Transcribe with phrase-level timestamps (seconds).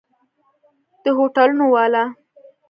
[1.03, 2.03] د هوټلونو والا!